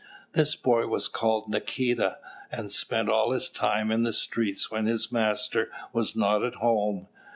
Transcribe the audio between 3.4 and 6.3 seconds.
time in the streets when his master was